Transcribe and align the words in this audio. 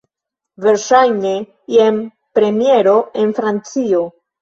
Verŝajne, 0.65 1.35
jen 1.77 2.01
premiero 2.41 2.99
en 3.25 3.41
Francio. 3.43 4.07